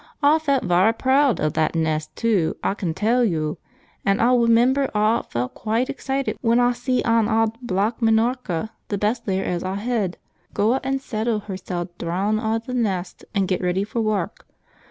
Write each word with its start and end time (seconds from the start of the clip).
"Aw 0.23 0.39
felt 0.39 0.63
varra 0.63 0.93
preawd 0.95 1.39
o' 1.39 1.47
that 1.49 1.75
nest, 1.75 2.15
too, 2.15 2.57
aw 2.63 2.73
con 2.73 2.91
tell 2.95 3.23
yo', 3.23 3.59
an' 4.03 4.19
aw 4.19 4.31
remember 4.33 4.89
aw 4.95 5.21
felt 5.21 5.53
quite 5.53 5.91
excited 5.91 6.39
when 6.41 6.59
aw 6.59 6.71
see 6.71 7.03
an 7.03 7.27
awd 7.27 7.55
black 7.61 8.01
Minorca, 8.01 8.71
th' 8.89 8.99
best 8.99 9.27
layer 9.27 9.43
as 9.43 9.63
aw 9.63 9.75
hed, 9.75 10.17
gooa 10.55 10.79
an' 10.83 10.97
settle 10.97 11.41
hersel 11.41 11.87
deawn 11.99 12.39
i' 12.39 12.57
th' 12.57 12.69
nest 12.73 13.25
an' 13.35 13.45
get 13.45 13.61
ready 13.61 13.83
for 13.83 14.01
wark. 14.01 14.47